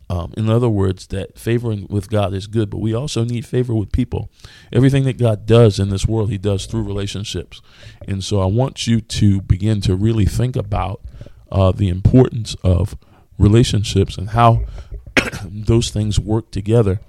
Um, 0.09 0.33
in 0.35 0.49
other 0.49 0.67
words, 0.67 1.07
that 1.07 1.37
favoring 1.37 1.87
with 1.89 2.09
God 2.09 2.33
is 2.33 2.47
good, 2.47 2.69
but 2.69 2.79
we 2.79 2.93
also 2.93 3.23
need 3.23 3.45
favor 3.45 3.73
with 3.73 3.91
people. 3.91 4.29
Everything 4.73 5.03
that 5.05 5.17
God 5.17 5.45
does 5.45 5.79
in 5.79 5.89
this 5.89 6.07
world, 6.07 6.31
He 6.31 6.37
does 6.37 6.65
through 6.65 6.83
relationships. 6.83 7.61
And 8.07 8.23
so 8.23 8.41
I 8.41 8.45
want 8.45 8.87
you 8.87 8.99
to 8.99 9.41
begin 9.41 9.79
to 9.81 9.95
really 9.95 10.25
think 10.25 10.55
about 10.55 11.01
uh, 11.51 11.71
the 11.71 11.87
importance 11.87 12.55
of 12.63 12.97
relationships 13.37 14.17
and 14.17 14.31
how 14.31 14.65
those 15.45 15.91
things 15.91 16.19
work 16.19 16.51
together 16.51 16.99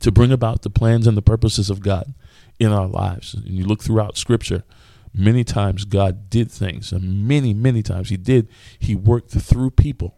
to 0.00 0.12
bring 0.12 0.32
about 0.32 0.62
the 0.62 0.70
plans 0.70 1.06
and 1.06 1.16
the 1.16 1.22
purposes 1.22 1.70
of 1.70 1.80
God 1.80 2.14
in 2.58 2.72
our 2.72 2.86
lives. 2.86 3.34
And 3.34 3.46
you 3.46 3.64
look 3.64 3.82
throughout 3.82 4.16
Scripture, 4.16 4.64
many 5.14 5.44
times 5.44 5.84
God 5.84 6.30
did 6.30 6.50
things, 6.50 6.92
and 6.92 7.26
many, 7.26 7.54
many 7.54 7.82
times 7.82 8.08
He 8.08 8.16
did. 8.16 8.48
He 8.78 8.94
worked 8.94 9.30
through 9.30 9.70
people. 9.72 10.16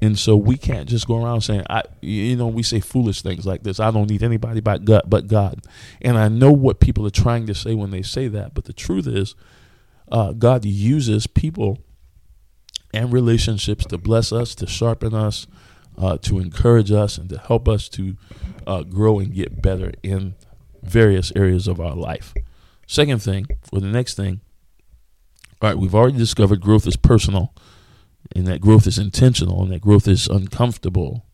And 0.00 0.18
so 0.18 0.36
we 0.36 0.56
can't 0.56 0.88
just 0.88 1.06
go 1.06 1.22
around 1.22 1.42
saying, 1.42 1.64
I, 1.70 1.82
you 2.00 2.36
know, 2.36 2.48
we 2.48 2.62
say 2.62 2.80
foolish 2.80 3.22
things 3.22 3.46
like 3.46 3.62
this. 3.62 3.80
I 3.80 3.90
don't 3.90 4.10
need 4.10 4.22
anybody 4.22 4.60
but 4.60 4.84
God, 4.84 5.04
but 5.06 5.28
God. 5.28 5.64
And 6.02 6.18
I 6.18 6.28
know 6.28 6.52
what 6.52 6.80
people 6.80 7.06
are 7.06 7.10
trying 7.10 7.46
to 7.46 7.54
say 7.54 7.74
when 7.74 7.90
they 7.90 8.02
say 8.02 8.28
that. 8.28 8.54
But 8.54 8.64
the 8.64 8.72
truth 8.72 9.06
is, 9.06 9.34
uh, 10.10 10.32
God 10.32 10.64
uses 10.64 11.26
people 11.26 11.78
and 12.92 13.12
relationships 13.12 13.86
to 13.86 13.96
bless 13.98 14.32
us, 14.32 14.54
to 14.56 14.66
sharpen 14.66 15.14
us, 15.14 15.46
uh, 15.98 16.18
to 16.18 16.38
encourage 16.38 16.90
us, 16.90 17.18
and 17.18 17.28
to 17.28 17.38
help 17.38 17.68
us 17.68 17.88
to 17.90 18.16
uh, 18.66 18.82
grow 18.82 19.18
and 19.18 19.34
get 19.34 19.62
better 19.62 19.92
in 20.02 20.34
various 20.82 21.32
areas 21.34 21.66
of 21.66 21.80
our 21.80 21.94
life. 21.94 22.34
Second 22.86 23.22
thing, 23.22 23.46
or 23.72 23.80
the 23.80 23.86
next 23.86 24.14
thing, 24.14 24.40
all 25.62 25.70
right, 25.70 25.78
we've 25.78 25.94
already 25.94 26.18
discovered 26.18 26.60
growth 26.60 26.86
is 26.86 26.96
personal 26.96 27.54
and 28.34 28.46
that 28.46 28.60
growth 28.60 28.86
is 28.86 28.98
intentional 28.98 29.62
and 29.62 29.72
that 29.72 29.80
growth 29.80 30.06
is 30.08 30.26
uncomfortable. 30.26 31.24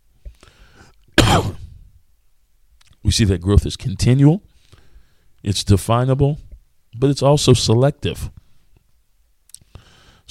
we 3.02 3.10
see 3.10 3.24
that 3.24 3.40
growth 3.40 3.66
is 3.66 3.76
continual, 3.76 4.42
it's 5.42 5.64
definable, 5.64 6.38
but 6.96 7.10
it's 7.10 7.22
also 7.22 7.52
selective. 7.52 8.30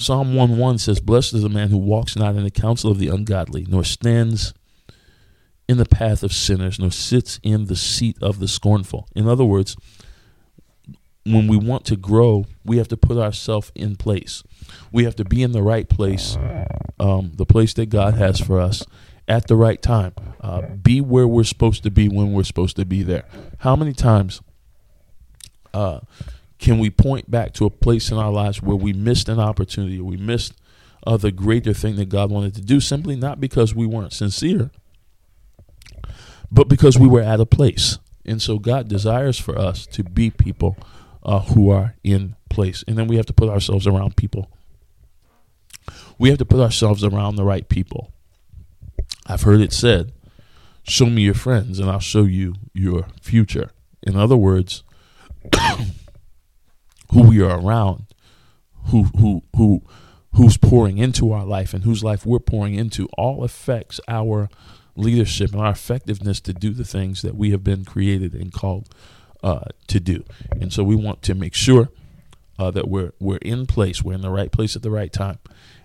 Psalm 0.00 0.34
1 0.34 0.56
1 0.56 0.78
says, 0.78 0.98
Blessed 0.98 1.34
is 1.34 1.42
the 1.42 1.50
man 1.50 1.68
who 1.68 1.76
walks 1.76 2.16
not 2.16 2.34
in 2.34 2.42
the 2.42 2.50
counsel 2.50 2.90
of 2.90 2.98
the 2.98 3.08
ungodly, 3.08 3.66
nor 3.68 3.84
stands 3.84 4.54
in 5.68 5.76
the 5.76 5.84
path 5.84 6.22
of 6.22 6.32
sinners, 6.32 6.78
nor 6.78 6.90
sits 6.90 7.38
in 7.42 7.66
the 7.66 7.76
seat 7.76 8.16
of 8.22 8.40
the 8.40 8.48
scornful. 8.48 9.06
In 9.14 9.28
other 9.28 9.44
words, 9.44 9.76
when 11.26 11.46
we 11.46 11.58
want 11.58 11.84
to 11.84 11.96
grow, 11.96 12.46
we 12.64 12.78
have 12.78 12.88
to 12.88 12.96
put 12.96 13.18
ourselves 13.18 13.70
in 13.74 13.96
place. 13.96 14.42
We 14.90 15.04
have 15.04 15.16
to 15.16 15.24
be 15.26 15.42
in 15.42 15.52
the 15.52 15.62
right 15.62 15.86
place, 15.86 16.38
um, 16.98 17.32
the 17.34 17.44
place 17.44 17.74
that 17.74 17.90
God 17.90 18.14
has 18.14 18.40
for 18.40 18.58
us 18.58 18.86
at 19.28 19.48
the 19.48 19.56
right 19.56 19.82
time. 19.82 20.14
Uh, 20.40 20.62
be 20.82 21.02
where 21.02 21.28
we're 21.28 21.44
supposed 21.44 21.82
to 21.82 21.90
be 21.90 22.08
when 22.08 22.32
we're 22.32 22.42
supposed 22.44 22.76
to 22.76 22.86
be 22.86 23.02
there. 23.02 23.26
How 23.58 23.76
many 23.76 23.92
times 23.92 24.40
uh, 25.74 26.00
can 26.60 26.78
we 26.78 26.90
point 26.90 27.30
back 27.30 27.54
to 27.54 27.64
a 27.64 27.70
place 27.70 28.10
in 28.10 28.18
our 28.18 28.30
lives 28.30 28.62
where 28.62 28.76
we 28.76 28.92
missed 28.92 29.28
an 29.28 29.40
opportunity 29.40 29.98
or 29.98 30.04
we 30.04 30.18
missed 30.18 30.52
uh, 31.06 31.16
the 31.16 31.32
greater 31.32 31.72
thing 31.72 31.96
that 31.96 32.10
God 32.10 32.30
wanted 32.30 32.54
to 32.54 32.60
do 32.60 32.80
simply 32.80 33.16
not 33.16 33.40
because 33.40 33.74
we 33.74 33.86
weren't 33.86 34.12
sincere, 34.12 34.70
but 36.52 36.68
because 36.68 36.98
we 36.98 37.08
were 37.08 37.22
at 37.22 37.40
a 37.40 37.46
place? 37.46 37.98
And 38.26 38.42
so 38.42 38.58
God 38.58 38.88
desires 38.88 39.38
for 39.38 39.58
us 39.58 39.86
to 39.86 40.04
be 40.04 40.30
people 40.30 40.76
uh, 41.22 41.40
who 41.40 41.70
are 41.70 41.96
in 42.04 42.36
place. 42.50 42.84
And 42.86 42.98
then 42.98 43.06
we 43.06 43.16
have 43.16 43.26
to 43.26 43.32
put 43.32 43.48
ourselves 43.48 43.86
around 43.86 44.16
people. 44.16 44.50
We 46.18 46.28
have 46.28 46.38
to 46.38 46.44
put 46.44 46.60
ourselves 46.60 47.02
around 47.02 47.36
the 47.36 47.44
right 47.44 47.66
people. 47.66 48.12
I've 49.26 49.42
heard 49.42 49.60
it 49.60 49.72
said, 49.72 50.12
show 50.82 51.06
me 51.06 51.22
your 51.22 51.34
friends 51.34 51.78
and 51.78 51.90
I'll 51.90 52.00
show 52.00 52.24
you 52.24 52.56
your 52.74 53.06
future. 53.22 53.70
In 54.02 54.16
other 54.16 54.36
words, 54.36 54.82
who 57.12 57.22
we 57.22 57.40
are 57.40 57.60
around, 57.60 58.06
who 58.86 59.04
who 59.16 59.42
who 59.56 59.82
who's 60.34 60.56
pouring 60.56 60.98
into 60.98 61.32
our 61.32 61.44
life 61.44 61.74
and 61.74 61.84
whose 61.84 62.04
life 62.04 62.24
we're 62.24 62.38
pouring 62.38 62.74
into 62.74 63.08
all 63.18 63.42
affects 63.44 64.00
our 64.06 64.48
leadership 64.96 65.52
and 65.52 65.60
our 65.60 65.72
effectiveness 65.72 66.40
to 66.40 66.52
do 66.52 66.72
the 66.72 66.84
things 66.84 67.22
that 67.22 67.34
we 67.34 67.50
have 67.50 67.64
been 67.64 67.84
created 67.84 68.34
and 68.34 68.52
called 68.52 68.88
uh, 69.42 69.64
to 69.88 69.98
do. 69.98 70.24
And 70.60 70.72
so 70.72 70.84
we 70.84 70.94
want 70.94 71.22
to 71.22 71.34
make 71.34 71.54
sure 71.54 71.88
uh, 72.58 72.70
that 72.70 72.88
we're 72.88 73.12
we're 73.18 73.38
in 73.38 73.66
place, 73.66 74.02
we're 74.02 74.14
in 74.14 74.20
the 74.20 74.30
right 74.30 74.52
place 74.52 74.76
at 74.76 74.82
the 74.82 74.90
right 74.90 75.12
time, 75.12 75.38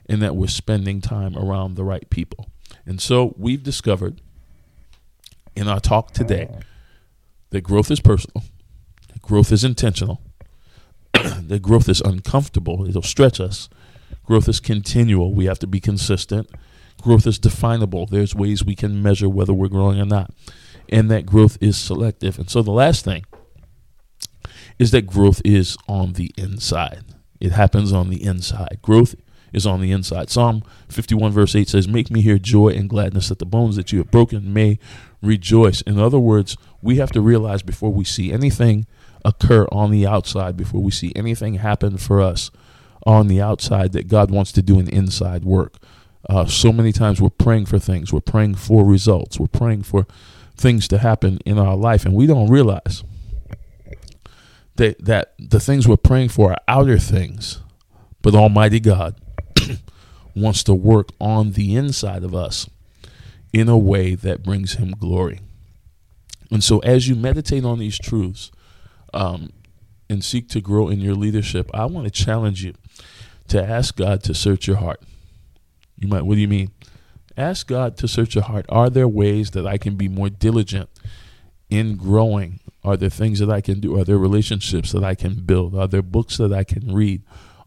and 0.07 0.21
that 0.21 0.35
we're 0.35 0.47
spending 0.47 1.01
time 1.01 1.37
around 1.37 1.75
the 1.75 1.83
right 1.83 2.09
people. 2.09 2.49
And 2.85 3.01
so 3.01 3.33
we've 3.37 3.63
discovered 3.63 4.21
in 5.55 5.67
our 5.67 5.79
talk 5.79 6.11
today 6.11 6.49
that 7.49 7.61
growth 7.61 7.89
is 7.89 7.99
personal, 7.99 8.43
growth 9.21 9.51
is 9.51 9.63
intentional, 9.63 10.21
that 11.47 11.61
growth 11.61 11.89
is 11.89 12.01
uncomfortable, 12.01 12.87
it'll 12.87 13.01
stretch 13.01 13.39
us. 13.39 13.69
Growth 14.25 14.49
is 14.49 14.59
continual, 14.59 15.33
we 15.33 15.45
have 15.45 15.59
to 15.59 15.67
be 15.67 15.79
consistent. 15.79 16.49
Growth 17.01 17.27
is 17.27 17.37
definable, 17.37 18.05
there's 18.05 18.33
ways 18.33 18.63
we 18.63 18.75
can 18.75 19.01
measure 19.01 19.29
whether 19.29 19.53
we're 19.53 19.67
growing 19.67 19.99
or 19.99 20.05
not. 20.05 20.31
And 20.89 21.09
that 21.11 21.25
growth 21.25 21.57
is 21.61 21.77
selective. 21.77 22.39
And 22.39 22.49
so 22.49 22.61
the 22.61 22.71
last 22.71 23.05
thing 23.05 23.25
is 24.79 24.91
that 24.91 25.07
growth 25.07 25.41
is 25.43 25.77
on 25.87 26.13
the 26.13 26.31
inside. 26.37 27.03
It 27.39 27.51
happens 27.51 27.91
on 27.93 28.09
the 28.09 28.23
inside. 28.23 28.79
Growth 28.81 29.15
is 29.53 29.65
on 29.65 29.81
the 29.81 29.91
inside. 29.91 30.29
Psalm 30.29 30.63
51, 30.89 31.31
verse 31.31 31.55
8 31.55 31.69
says, 31.69 31.87
Make 31.87 32.11
me 32.11 32.21
hear 32.21 32.37
joy 32.37 32.69
and 32.69 32.89
gladness 32.89 33.29
that 33.29 33.39
the 33.39 33.45
bones 33.45 33.75
that 33.77 33.91
you 33.91 33.99
have 33.99 34.11
broken 34.11 34.53
may 34.53 34.79
rejoice. 35.21 35.81
In 35.81 35.99
other 35.99 36.19
words, 36.19 36.57
we 36.81 36.97
have 36.97 37.11
to 37.11 37.21
realize 37.21 37.63
before 37.63 37.91
we 37.91 38.03
see 38.03 38.31
anything 38.33 38.85
occur 39.25 39.65
on 39.71 39.91
the 39.91 40.07
outside, 40.07 40.55
before 40.55 40.81
we 40.81 40.91
see 40.91 41.11
anything 41.15 41.55
happen 41.55 41.97
for 41.97 42.21
us 42.21 42.51
on 43.05 43.27
the 43.27 43.41
outside, 43.41 43.91
that 43.91 44.07
God 44.07 44.31
wants 44.31 44.51
to 44.53 44.61
do 44.61 44.79
an 44.79 44.87
inside 44.87 45.43
work. 45.43 45.77
Uh, 46.29 46.45
so 46.45 46.71
many 46.71 46.91
times 46.91 47.21
we're 47.21 47.29
praying 47.29 47.65
for 47.65 47.79
things, 47.79 48.13
we're 48.13 48.21
praying 48.21 48.55
for 48.55 48.85
results, 48.85 49.39
we're 49.39 49.47
praying 49.47 49.83
for 49.83 50.07
things 50.55 50.87
to 50.87 50.97
happen 50.99 51.39
in 51.45 51.59
our 51.59 51.75
life, 51.75 52.05
and 52.05 52.13
we 52.13 52.25
don't 52.25 52.49
realize 52.49 53.03
that, 54.75 55.03
that 55.03 55.33
the 55.37 55.59
things 55.59 55.87
we're 55.87 55.97
praying 55.97 56.29
for 56.29 56.51
are 56.51 56.57
outer 56.67 56.97
things, 56.97 57.61
but 58.21 58.33
Almighty 58.33 58.79
God 58.79 59.19
wants 60.35 60.63
to 60.63 60.73
work 60.73 61.09
on 61.19 61.51
the 61.51 61.75
inside 61.75 62.23
of 62.23 62.33
us 62.33 62.69
in 63.53 63.69
a 63.69 63.77
way 63.77 64.15
that 64.15 64.43
brings 64.43 64.73
Him 64.73 64.91
glory. 64.91 65.39
And 66.51 66.63
so, 66.63 66.79
as 66.79 67.07
you 67.07 67.15
meditate 67.15 67.65
on 67.65 67.79
these 67.79 67.97
truths, 67.97 68.51
um, 69.13 69.51
and 70.09 70.23
seek 70.23 70.49
to 70.49 70.61
grow 70.61 70.89
in 70.89 70.99
your 70.99 71.15
leadership, 71.15 71.69
I 71.73 71.85
want 71.85 72.05
to 72.05 72.11
challenge 72.11 72.63
you 72.63 72.73
to 73.47 73.63
ask 73.63 73.95
God 73.95 74.23
to 74.23 74.33
search 74.33 74.67
your 74.67 74.77
heart. 74.77 75.01
You 75.97 76.07
might, 76.07 76.23
what 76.23 76.35
do 76.35 76.41
you 76.41 76.47
mean? 76.47 76.71
Ask 77.37 77.67
God 77.67 77.97
to 77.97 78.07
search 78.07 78.35
your 78.35 78.43
heart. 78.43 78.65
Are 78.69 78.89
there 78.89 79.07
ways 79.07 79.51
that 79.51 79.67
I 79.67 79.77
can 79.77 79.95
be 79.95 80.07
more 80.07 80.29
diligent 80.29 80.89
in 81.69 81.97
growing? 81.97 82.59
Are 82.83 82.95
there 82.97 83.09
things 83.09 83.39
that 83.39 83.49
I 83.49 83.61
can 83.61 83.79
do? 83.79 83.99
Are 83.99 84.03
there 84.03 84.17
relationships 84.17 84.91
that 84.91 85.03
I 85.03 85.15
can 85.15 85.35
build? 85.45 85.75
Are 85.75 85.87
there 85.87 86.01
books 86.01 86.37
that 86.37 86.53
I 86.53 86.63
can 86.63 86.93
read? 86.93 87.23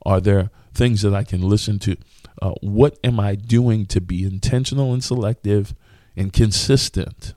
Are 0.07 0.21
there 0.21 0.51
things 0.73 1.03
that 1.03 1.15
I 1.15 1.25
can 1.25 1.43
listen 1.43 1.79
to? 1.81 1.97
Uh, 2.41 2.53
what 2.61 2.99
am 3.03 3.19
I 3.19 3.35
doing 3.35 3.85
to 3.87 4.01
be 4.01 4.25
intentional 4.25 4.93
and 4.93 5.03
selective 5.03 5.75
and 6.17 6.33
consistent 6.33 7.35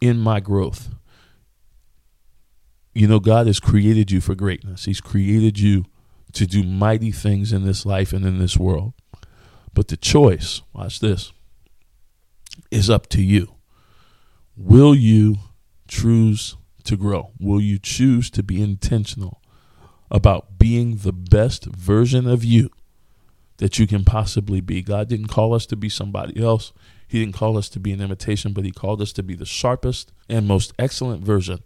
in 0.00 0.18
my 0.18 0.40
growth? 0.40 0.95
You 2.96 3.06
know, 3.06 3.20
God 3.20 3.46
has 3.46 3.60
created 3.60 4.10
you 4.10 4.22
for 4.22 4.34
greatness. 4.34 4.86
He's 4.86 5.02
created 5.02 5.58
you 5.58 5.84
to 6.32 6.46
do 6.46 6.62
mighty 6.62 7.12
things 7.12 7.52
in 7.52 7.62
this 7.62 7.84
life 7.84 8.14
and 8.14 8.24
in 8.24 8.38
this 8.38 8.56
world. 8.56 8.94
But 9.74 9.88
the 9.88 9.98
choice, 9.98 10.62
watch 10.72 11.00
this, 11.00 11.30
is 12.70 12.88
up 12.88 13.06
to 13.08 13.20
you. 13.20 13.56
Will 14.56 14.94
you 14.94 15.36
choose 15.86 16.56
to 16.84 16.96
grow? 16.96 17.32
Will 17.38 17.60
you 17.60 17.78
choose 17.78 18.30
to 18.30 18.42
be 18.42 18.62
intentional 18.62 19.42
about 20.10 20.58
being 20.58 20.96
the 20.96 21.12
best 21.12 21.66
version 21.66 22.26
of 22.26 22.44
you 22.44 22.70
that 23.58 23.78
you 23.78 23.86
can 23.86 24.04
possibly 24.04 24.62
be? 24.62 24.80
God 24.80 25.10
didn't 25.10 25.28
call 25.28 25.52
us 25.52 25.66
to 25.66 25.76
be 25.76 25.90
somebody 25.90 26.42
else. 26.42 26.72
He 27.06 27.20
didn't 27.20 27.36
call 27.36 27.58
us 27.58 27.68
to 27.68 27.78
be 27.78 27.92
an 27.92 28.00
imitation, 28.00 28.54
but 28.54 28.64
He 28.64 28.72
called 28.72 29.02
us 29.02 29.12
to 29.12 29.22
be 29.22 29.34
the 29.34 29.44
sharpest 29.44 30.14
and 30.30 30.48
most 30.48 30.72
excellent 30.78 31.22
version 31.22 31.62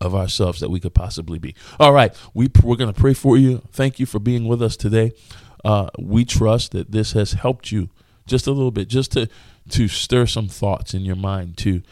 of 0.00 0.14
ourselves 0.14 0.60
that 0.60 0.70
we 0.70 0.80
could 0.80 0.94
possibly 0.94 1.38
be. 1.38 1.54
All 1.78 1.92
right, 1.92 2.14
we, 2.34 2.50
we're 2.62 2.76
going 2.76 2.92
to 2.92 3.00
pray 3.00 3.14
for 3.14 3.36
you. 3.36 3.62
Thank 3.72 3.98
you 3.98 4.06
for 4.06 4.18
being 4.18 4.48
with 4.48 4.62
us 4.62 4.76
today. 4.76 5.12
Uh, 5.64 5.90
we 5.98 6.24
trust 6.24 6.72
that 6.72 6.90
this 6.90 7.12
has 7.12 7.32
helped 7.32 7.70
you 7.70 7.90
just 8.26 8.46
a 8.46 8.52
little 8.52 8.70
bit, 8.70 8.88
just 8.88 9.12
to 9.12 9.28
to 9.68 9.88
stir 9.88 10.26
some 10.26 10.48
thoughts 10.48 10.94
in 10.94 11.02
your 11.02 11.16
mind, 11.16 11.56
to 11.58 11.82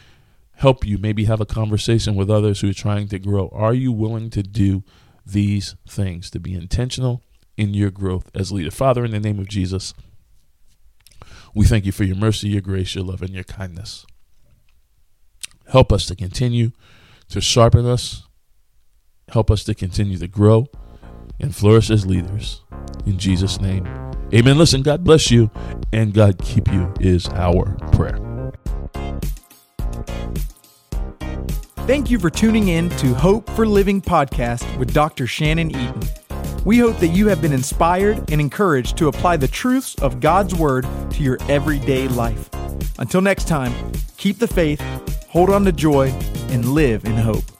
help 0.55 0.85
you 0.85 0.97
maybe 0.97 1.25
have 1.25 1.39
a 1.39 1.45
conversation 1.45 2.15
with 2.15 2.29
others 2.29 2.59
who 2.59 2.69
are 2.69 2.73
trying 2.73 3.07
to 3.07 3.19
grow. 3.19 3.49
Are 3.53 3.73
you 3.73 3.91
willing 3.91 4.29
to 4.31 4.43
do 4.43 4.83
these 5.25 5.75
things 5.87 6.29
to 6.31 6.39
be 6.39 6.53
intentional 6.53 7.23
in 7.55 7.73
your 7.73 7.91
growth 7.91 8.29
as 8.33 8.51
leader? 8.51 8.71
Father, 8.71 9.05
in 9.05 9.11
the 9.11 9.19
name 9.19 9.39
of 9.39 9.47
Jesus, 9.47 9.93
we 11.53 11.65
thank 11.65 11.85
you 11.85 11.91
for 11.91 12.03
your 12.03 12.17
mercy, 12.17 12.49
your 12.49 12.61
grace, 12.61 12.95
your 12.95 13.05
love, 13.05 13.21
and 13.21 13.33
your 13.33 13.43
kindness. 13.43 14.05
Help 15.67 15.93
us 15.93 16.05
to 16.07 16.15
continue 16.15 16.71
to 17.29 17.41
sharpen 17.41 17.85
us. 17.85 18.27
Help 19.31 19.51
us 19.51 19.63
to 19.65 19.75
continue 19.75 20.17
to 20.17 20.27
grow 20.27 20.67
and 21.39 21.55
flourish 21.55 21.89
as 21.89 22.05
leaders. 22.05 22.61
In 23.05 23.17
Jesus' 23.17 23.61
name, 23.61 23.85
amen. 24.33 24.57
Listen, 24.57 24.81
God 24.81 25.03
bless 25.03 25.31
you 25.31 25.49
and 25.93 26.13
God 26.13 26.39
keep 26.39 26.67
you 26.71 26.91
is 26.99 27.27
our 27.29 27.75
prayer. 27.91 28.19
Thank 31.85 32.11
you 32.11 32.19
for 32.19 32.29
tuning 32.29 32.67
in 32.67 32.89
to 32.97 33.15
Hope 33.15 33.49
for 33.55 33.65
Living 33.65 33.99
podcast 33.99 34.77
with 34.77 34.93
Dr. 34.93 35.25
Shannon 35.25 35.71
Eaton. 35.71 36.01
We 36.63 36.77
hope 36.77 36.97
that 36.97 37.07
you 37.07 37.27
have 37.29 37.41
been 37.41 37.53
inspired 37.53 38.31
and 38.31 38.39
encouraged 38.39 38.95
to 38.97 39.07
apply 39.07 39.37
the 39.37 39.47
truths 39.47 39.95
of 39.95 40.19
God's 40.19 40.53
Word 40.53 40.85
to 41.11 41.23
your 41.23 41.39
everyday 41.47 42.07
life. 42.09 42.49
Until 42.99 43.21
next 43.21 43.47
time, 43.47 43.73
keep 44.17 44.37
the 44.37 44.47
faith, 44.47 44.81
hold 45.29 45.49
on 45.49 45.65
to 45.65 45.71
joy, 45.71 46.13
and 46.51 46.65
live 46.65 47.05
in 47.05 47.15
hope. 47.15 47.58